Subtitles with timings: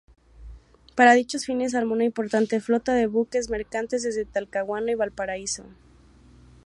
[0.95, 5.63] Para dichos fines armó una importante flota de buques mercantes desde Talcahuano y Valparaíso.